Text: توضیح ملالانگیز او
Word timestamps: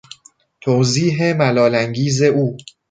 توضیح 0.61 1.33
ملالانگیز 1.33 2.21
او 2.21 2.57